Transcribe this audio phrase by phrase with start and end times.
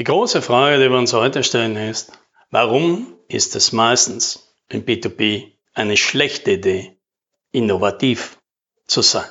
[0.00, 2.10] Die große Frage, die wir uns heute stellen, ist,
[2.50, 6.96] warum ist es meistens im B2B eine schlechte Idee,
[7.52, 8.38] innovativ
[8.86, 9.28] zu sein?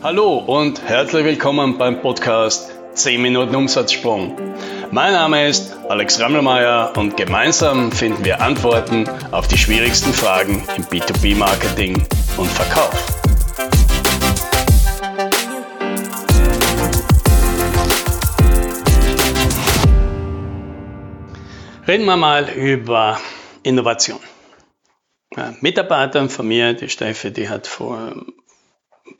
[0.00, 4.36] Hallo und herzlich willkommen beim Podcast 10 Minuten Umsatzsprung.
[4.92, 10.84] Mein Name ist Alex Rammelmeier und gemeinsam finden wir Antworten auf die schwierigsten Fragen im
[10.84, 12.00] B2B-Marketing
[12.36, 13.25] und Verkauf.
[21.86, 23.20] Reden wir mal über
[23.62, 24.18] Innovation.
[25.36, 28.32] Eine Mitarbeiterin von mir, die Steffi, die hat vor ein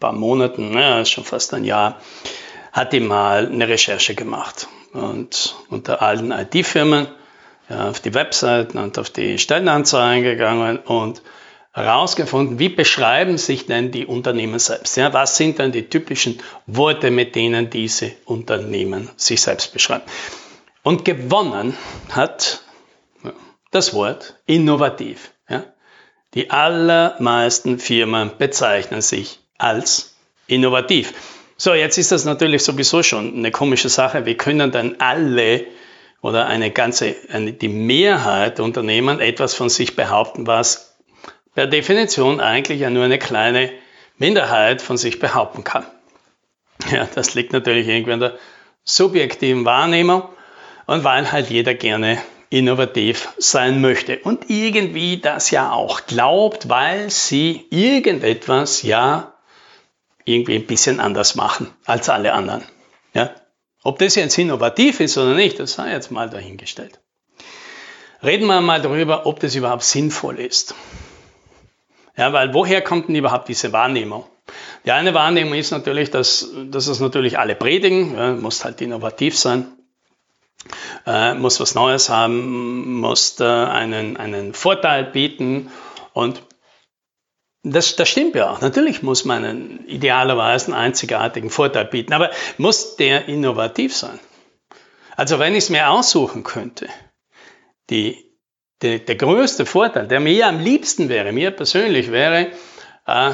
[0.01, 2.01] paar Monaten, ja, schon fast ein Jahr,
[2.73, 7.07] hat die mal eine Recherche gemacht und unter allen IT-Firmen
[7.69, 11.23] ja, auf die Webseiten und auf die Stellenanzeigen gegangen und
[11.73, 14.97] herausgefunden, wie beschreiben sich denn die Unternehmen selbst?
[14.97, 20.03] Ja, was sind denn die typischen Worte, mit denen diese Unternehmen sich selbst beschreiben?
[20.87, 21.77] Und gewonnen
[22.13, 22.63] hat
[23.73, 25.33] das Wort innovativ.
[25.49, 25.65] Ja?
[26.35, 30.15] Die allermeisten Firmen bezeichnen sich als
[30.47, 31.13] innovativ.
[31.57, 34.27] So, jetzt ist das natürlich sowieso schon eine komische Sache.
[34.27, 35.67] Wir können dann alle
[36.23, 40.97] oder eine ganze, eine, die Mehrheit Unternehmen etwas von sich behaupten, was
[41.57, 43.73] per Definition eigentlich ja nur eine kleine
[44.19, 45.85] Minderheit von sich behaupten kann.
[46.93, 48.39] Ja, das liegt natürlich irgendwie an der
[48.85, 50.29] subjektiven Wahrnehmung
[50.87, 57.11] und weil halt jeder gerne innovativ sein möchte und irgendwie das ja auch glaubt, weil
[57.11, 59.35] sie irgendetwas ja
[60.25, 62.63] irgendwie ein bisschen anders machen als alle anderen.
[63.15, 63.31] Ja?
[63.83, 67.01] Ob das jetzt innovativ ist oder nicht, das sei jetzt mal dahingestellt.
[68.23, 70.75] Reden wir mal darüber, ob das überhaupt sinnvoll ist.
[72.17, 74.25] Ja, weil woher kommt denn überhaupt diese Wahrnehmung?
[74.85, 79.37] Die eine Wahrnehmung ist natürlich, dass, dass es natürlich alle predigen, ja, muss halt innovativ
[79.37, 79.76] sein
[81.07, 85.71] äh, muss was Neues haben, muss einen, einen Vorteil bieten
[86.13, 86.43] und
[87.69, 88.61] das, das stimmt ja auch.
[88.61, 94.21] Natürlich muss man einen, idealerweise einen einzigartigen Vorteil bieten, aber muss der innovativ sein?
[95.17, 96.89] Also wenn ich es mir aussuchen könnte,
[97.91, 98.25] die,
[98.83, 102.53] die, der größte Vorteil, der mir am liebsten wäre, mir persönlich wäre,
[103.07, 103.33] äh,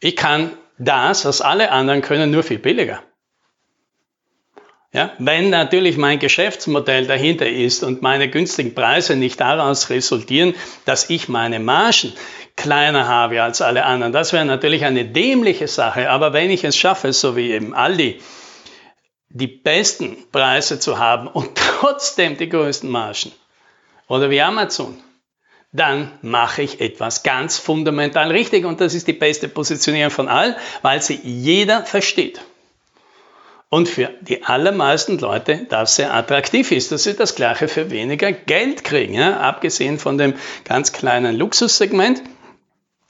[0.00, 3.02] ich kann das, was alle anderen können, nur viel billiger.
[4.92, 11.10] Ja, wenn natürlich mein Geschäftsmodell dahinter ist und meine günstigen Preise nicht daraus resultieren, dass
[11.10, 12.12] ich meine Margen
[12.56, 16.10] kleiner habe als alle anderen, das wäre natürlich eine dämliche Sache.
[16.10, 18.20] Aber wenn ich es schaffe, so wie eben Aldi,
[19.28, 23.30] die besten Preise zu haben und trotzdem die größten Margen,
[24.08, 25.00] oder wie Amazon,
[25.70, 28.64] dann mache ich etwas ganz fundamental richtig.
[28.64, 32.40] Und das ist die beste Positionierung von allen, weil sie jeder versteht
[33.70, 38.32] und für die allermeisten Leute das sehr attraktiv ist, dass sie das Gleiche für weniger
[38.32, 39.14] Geld kriegen.
[39.14, 39.38] Ja?
[39.38, 42.22] Abgesehen von dem ganz kleinen Luxussegment,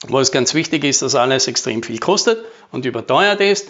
[0.07, 3.69] wo es ganz wichtig ist, dass alles extrem viel kostet und überteuert ist,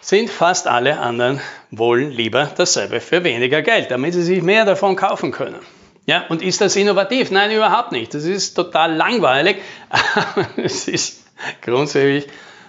[0.00, 4.96] sind fast alle anderen wollen lieber dasselbe für weniger Geld, damit sie sich mehr davon
[4.96, 5.60] kaufen können.
[6.06, 7.30] Ja, und ist das innovativ?
[7.30, 8.12] Nein, überhaupt nicht.
[8.12, 9.56] Das ist total langweilig.
[10.56, 11.24] es ist
[11.62, 12.26] grundsätzlich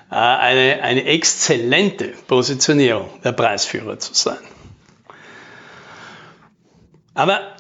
[0.10, 4.38] eine, eine exzellente Positionierung, der Preisführer zu sein.
[7.14, 7.56] Aber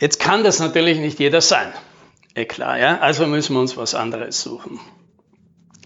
[0.00, 1.72] jetzt kann das natürlich nicht jeder sein.
[2.34, 2.98] Eh klar, ja?
[2.98, 4.80] Also müssen wir uns was anderes suchen.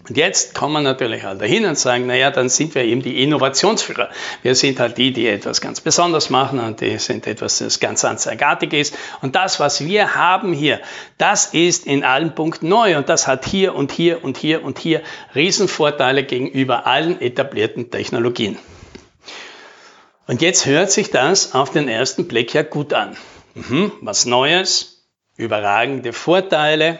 [0.07, 3.21] Und jetzt kommen wir natürlich halt dahin und sagen, naja, dann sind wir eben die
[3.21, 4.09] Innovationsführer.
[4.41, 8.03] Wir sind halt die, die etwas ganz Besonderes machen und die sind etwas, das ganz
[8.03, 8.97] einzigartig ist.
[9.21, 10.79] Und das, was wir haben hier,
[11.17, 14.79] das ist in allen Punkten neu und das hat hier und hier und hier und
[14.79, 15.01] hier
[15.35, 18.57] Riesenvorteile gegenüber allen etablierten Technologien.
[20.25, 23.17] Und jetzt hört sich das auf den ersten Blick ja gut an.
[23.53, 26.99] Mhm, was Neues, überragende Vorteile,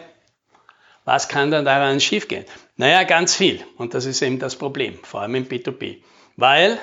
[1.04, 2.44] was kann dann daran schiefgehen?
[2.76, 3.60] Naja, ganz viel.
[3.76, 5.98] Und das ist eben das Problem, vor allem im B2B.
[6.36, 6.78] Weil,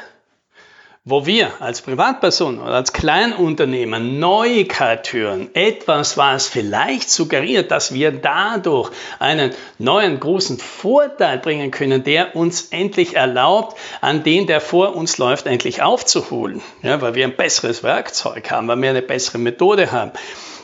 [1.06, 8.12] wo wir als Privatperson oder als Kleinunternehmer Neuigkeit hören, etwas, was vielleicht suggeriert, dass wir
[8.12, 14.96] dadurch einen neuen großen Vorteil bringen können, der uns endlich erlaubt, an den, der vor
[14.96, 16.62] uns läuft, endlich aufzuholen.
[16.84, 20.12] Ja, weil wir ein besseres Werkzeug haben, weil wir eine bessere Methode haben.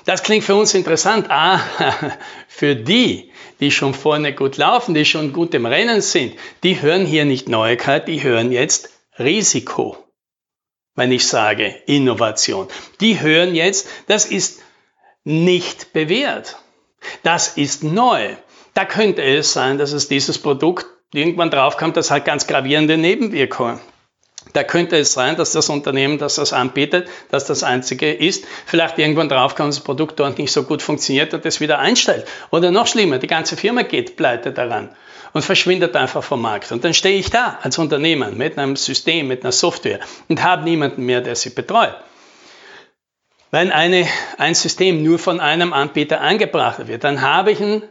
[0.06, 1.28] Das klingt für uns interessant.
[1.30, 1.60] Ah,
[2.48, 7.06] für die, die schon vorne gut laufen, die schon gut im Rennen sind, die hören
[7.06, 9.98] hier nicht Neuigkeit, die hören jetzt Risiko.
[10.94, 12.68] Wenn ich sage Innovation.
[13.02, 14.62] Die hören jetzt, das ist
[15.24, 16.58] nicht bewährt.
[17.24, 18.36] Das ist neu.
[18.74, 23.80] Da könnte es sein, dass es dieses Produkt irgendwann draufkommt, das hat ganz gravierende Nebenwirkungen.
[24.56, 28.98] Da könnte es sein, dass das Unternehmen, das das anbietet, dass das einzige ist, vielleicht
[28.98, 32.26] irgendwann draufkommt, das Produkt dort nicht so gut funktioniert und es wieder einstellt.
[32.52, 34.96] Oder noch schlimmer, die ganze Firma geht pleite daran
[35.34, 36.72] und verschwindet einfach vom Markt.
[36.72, 40.00] Und dann stehe ich da als Unternehmer mit einem System, mit einer Software
[40.30, 41.96] und habe niemanden mehr, der sie betreut.
[43.52, 44.08] Wenn eine,
[44.38, 47.84] ein System nur von einem Anbieter angebracht wird, dann habe ich ein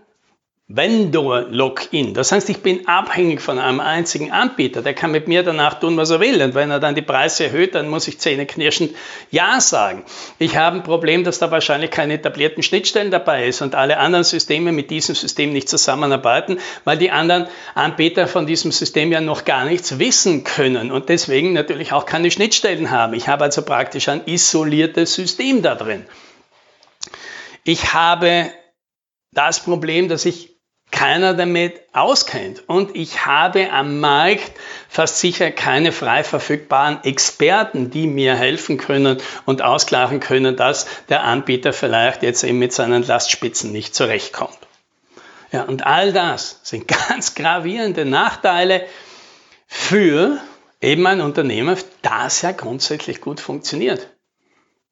[0.66, 2.14] Vendor-Login.
[2.14, 4.80] Das heißt, ich bin abhängig von einem einzigen Anbieter.
[4.80, 6.40] Der kann mit mir danach tun, was er will.
[6.40, 8.96] Und wenn er dann die Preise erhöht, dann muss ich zähneknirschend
[9.30, 10.04] Ja sagen.
[10.38, 14.24] Ich habe ein Problem, dass da wahrscheinlich keine etablierten Schnittstellen dabei ist und alle anderen
[14.24, 19.44] Systeme mit diesem System nicht zusammenarbeiten, weil die anderen Anbieter von diesem System ja noch
[19.44, 23.12] gar nichts wissen können und deswegen natürlich auch keine Schnittstellen haben.
[23.12, 26.06] Ich habe also praktisch ein isoliertes System da drin.
[27.64, 28.50] Ich habe
[29.32, 30.53] das Problem, dass ich
[30.94, 32.62] keiner damit auskennt.
[32.68, 34.52] Und ich habe am Markt
[34.88, 41.24] fast sicher keine frei verfügbaren Experten, die mir helfen können und ausklagen können, dass der
[41.24, 44.56] Anbieter vielleicht jetzt eben mit seinen Lastspitzen nicht zurechtkommt.
[45.50, 48.86] Ja, und all das sind ganz gravierende Nachteile
[49.66, 50.38] für
[50.80, 54.10] eben ein Unternehmen, das ja grundsätzlich gut funktioniert.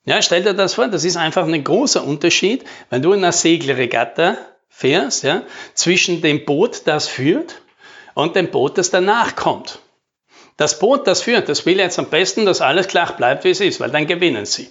[0.05, 3.31] Ja, stell dir das vor, das ist einfach ein großer Unterschied, wenn du in einer
[3.31, 4.37] Segelregatta
[4.72, 5.42] fährst, ja,
[5.74, 7.60] zwischen dem Boot, das führt,
[8.14, 9.78] und dem Boot, das danach kommt.
[10.56, 13.60] Das Boot, das führt, das will jetzt am besten, dass alles gleich bleibt, wie es
[13.60, 14.70] ist, weil dann gewinnen sie.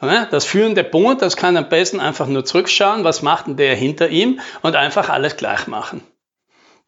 [0.00, 4.08] Das führende Boot, das kann am besten einfach nur zurückschauen, was macht denn der hinter
[4.08, 6.02] ihm und einfach alles gleich machen.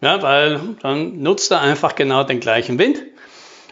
[0.00, 3.02] Ja, weil dann nutzt er einfach genau den gleichen Wind,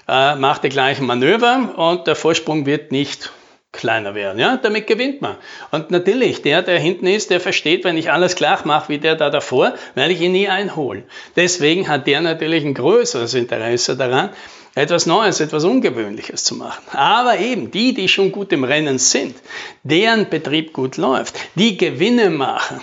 [0.07, 3.33] äh, macht die gleichen Manöver und der Vorsprung wird nicht
[3.73, 4.39] kleiner werden.
[4.39, 5.37] Ja, damit gewinnt man.
[5.71, 9.17] Und natürlich, der, der hinten ist, der versteht, wenn ich alles gleich mache wie der
[9.17, 11.05] da davor, werde ich ihn nie einholen.
[11.37, 14.31] Deswegen hat der natürlich ein größeres Interesse daran,
[14.75, 16.83] etwas Neues, etwas Ungewöhnliches zu machen.
[16.93, 19.37] Aber eben die, die schon gut im Rennen sind,
[19.83, 22.81] deren Betrieb gut läuft, die Gewinne machen.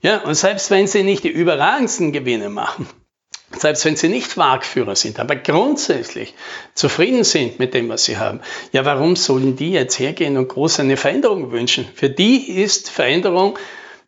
[0.00, 2.86] Ja, und selbst wenn sie nicht die überragendsten Gewinne machen,
[3.56, 6.34] selbst wenn sie nicht Marktführer sind, aber grundsätzlich
[6.74, 8.40] zufrieden sind mit dem, was sie haben,
[8.72, 11.88] ja, warum sollen die jetzt hergehen und groß eine Veränderung wünschen?
[11.94, 13.58] Für die ist Veränderung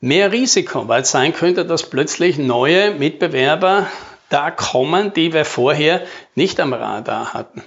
[0.00, 3.86] mehr Risiko, weil es sein könnte, dass plötzlich neue Mitbewerber
[4.28, 6.02] da kommen, die wir vorher
[6.34, 7.62] nicht am Radar hatten.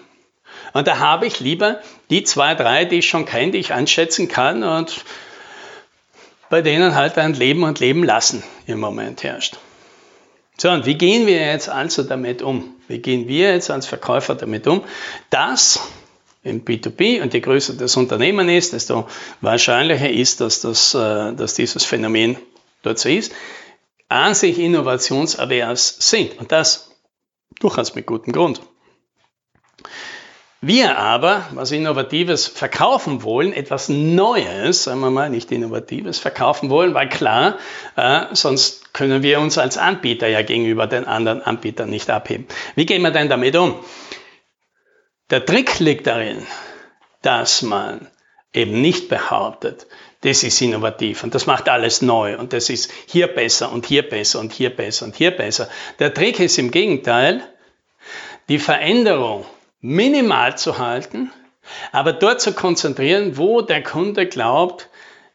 [0.74, 4.28] Und da habe ich lieber die zwei, drei, die ich schon kenne, die ich einschätzen
[4.28, 5.04] kann und
[6.50, 9.58] bei denen halt ein Leben und Leben lassen im Moment herrscht.
[10.58, 12.76] So, und wie gehen wir jetzt also damit um?
[12.88, 14.84] Wie gehen wir jetzt als Verkäufer damit um,
[15.30, 15.80] dass
[16.44, 19.08] im B2B und je größer das Unternehmen ist, desto
[19.42, 22.38] wahrscheinlicher ist, dass, das, äh, dass dieses Phänomen
[22.82, 23.34] dort so ist,
[24.10, 26.38] an sich innovationsavers sind.
[26.38, 26.92] Und das
[27.60, 28.62] durchaus mit gutem Grund.
[30.66, 36.94] Wir aber, was Innovatives verkaufen wollen, etwas Neues, sagen wir mal, nicht Innovatives verkaufen wollen,
[36.94, 37.58] weil klar,
[37.98, 42.48] äh, sonst können wir uns als Anbieter ja gegenüber den anderen Anbietern nicht abheben.
[42.76, 43.76] Wie gehen wir denn damit um?
[45.32, 46.48] Der Trick liegt darin,
[47.22, 48.08] dass man
[48.54, 49.86] eben nicht behauptet,
[50.22, 54.08] das ist innovativ und das macht alles neu und das ist hier besser und hier
[54.08, 55.68] besser und hier besser und hier besser.
[56.00, 57.44] Der Trick ist im Gegenteil,
[58.48, 59.46] die Veränderung
[59.84, 61.32] minimal zu halten,
[61.92, 64.90] aber dort zu konzentrieren, wo der Kunde glaubt,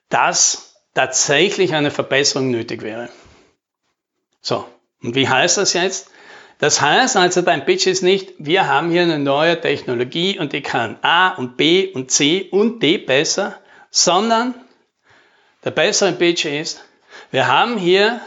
[0.08, 3.10] dass tatsächlich eine Verbesserung nötig wäre.
[4.40, 4.66] So,
[5.02, 6.10] und wie heißt das jetzt?
[6.58, 10.62] Das heißt also, dein Pitch ist nicht, wir haben hier eine neue Technologie und die
[10.62, 13.58] kann A und B und C und D besser,
[13.90, 14.54] sondern
[15.62, 16.82] der bessere Pitch ist,
[17.30, 18.20] wir haben hier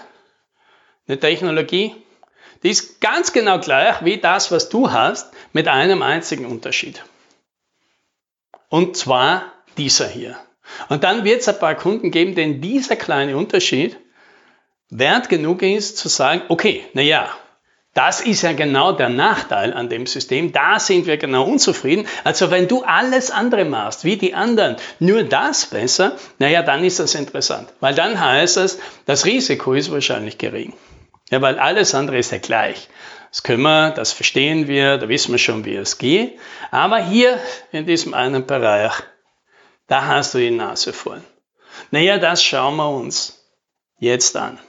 [1.07, 1.95] eine Technologie,
[2.63, 7.03] die ist ganz genau gleich wie das, was du hast, mit einem einzigen Unterschied.
[8.69, 10.37] Und zwar dieser hier.
[10.89, 13.97] Und dann wird es ein paar Kunden geben, denen dieser kleine Unterschied
[14.89, 17.29] wert genug ist, zu sagen, okay, naja,
[17.93, 20.53] das ist ja genau der Nachteil an dem System.
[20.53, 22.07] Da sind wir genau unzufrieden.
[22.23, 26.99] Also wenn du alles andere machst, wie die anderen, nur das besser, naja, dann ist
[26.99, 27.67] das interessant.
[27.81, 30.71] Weil dann heißt es, das Risiko ist wahrscheinlich gering.
[31.31, 32.89] Ja, weil alles andere ist ja gleich.
[33.31, 36.37] Das können wir, das verstehen wir, da wissen wir schon, wie es geht.
[36.69, 37.39] Aber hier
[37.71, 38.91] in diesem einen Bereich,
[39.87, 41.23] da hast du die Nase voll.
[41.89, 43.41] Naja, das schauen wir uns
[43.97, 44.59] jetzt an.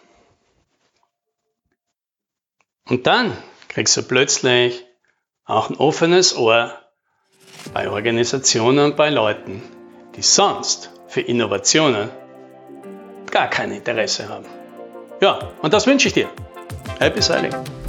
[2.88, 3.36] Und dann
[3.68, 4.84] kriegst du plötzlich
[5.44, 6.78] auch ein offenes Ohr
[7.74, 9.62] bei Organisationen und bei Leuten,
[10.14, 12.10] die sonst für Innovationen
[13.30, 14.46] gar kein Interesse haben.
[15.20, 16.30] Ja, und das wünsche ich dir.
[17.02, 17.81] Happy Sailing!